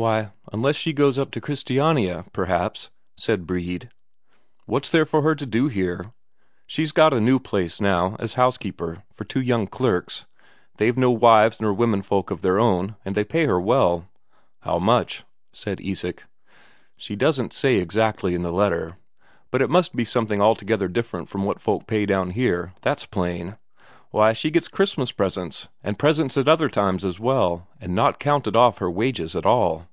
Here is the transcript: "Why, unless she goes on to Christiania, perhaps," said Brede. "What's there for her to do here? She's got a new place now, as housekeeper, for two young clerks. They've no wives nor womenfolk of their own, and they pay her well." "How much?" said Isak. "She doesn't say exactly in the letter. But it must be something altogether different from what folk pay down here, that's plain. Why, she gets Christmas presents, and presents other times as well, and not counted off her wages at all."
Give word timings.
"Why, 0.00 0.30
unless 0.52 0.76
she 0.76 0.92
goes 0.92 1.18
on 1.18 1.30
to 1.32 1.40
Christiania, 1.40 2.24
perhaps," 2.32 2.88
said 3.16 3.48
Brede. 3.48 3.90
"What's 4.64 4.90
there 4.90 5.04
for 5.04 5.22
her 5.22 5.34
to 5.34 5.44
do 5.44 5.66
here? 5.66 6.12
She's 6.68 6.92
got 6.92 7.12
a 7.12 7.18
new 7.18 7.40
place 7.40 7.80
now, 7.80 8.14
as 8.20 8.34
housekeeper, 8.34 9.02
for 9.12 9.24
two 9.24 9.40
young 9.40 9.66
clerks. 9.66 10.24
They've 10.76 10.96
no 10.96 11.10
wives 11.10 11.60
nor 11.60 11.74
womenfolk 11.74 12.30
of 12.30 12.42
their 12.42 12.60
own, 12.60 12.94
and 13.04 13.16
they 13.16 13.24
pay 13.24 13.46
her 13.46 13.60
well." 13.60 14.06
"How 14.60 14.78
much?" 14.78 15.24
said 15.52 15.80
Isak. 15.80 16.28
"She 16.96 17.16
doesn't 17.16 17.52
say 17.52 17.78
exactly 17.78 18.36
in 18.36 18.42
the 18.44 18.52
letter. 18.52 18.98
But 19.50 19.62
it 19.62 19.68
must 19.68 19.96
be 19.96 20.04
something 20.04 20.40
altogether 20.40 20.86
different 20.86 21.28
from 21.28 21.42
what 21.44 21.60
folk 21.60 21.88
pay 21.88 22.06
down 22.06 22.30
here, 22.30 22.72
that's 22.82 23.04
plain. 23.04 23.56
Why, 24.10 24.32
she 24.32 24.50
gets 24.50 24.68
Christmas 24.68 25.12
presents, 25.12 25.68
and 25.84 25.98
presents 25.98 26.38
other 26.38 26.70
times 26.70 27.04
as 27.04 27.20
well, 27.20 27.68
and 27.78 27.94
not 27.94 28.18
counted 28.18 28.56
off 28.56 28.78
her 28.78 28.90
wages 28.90 29.36
at 29.36 29.44
all." 29.44 29.86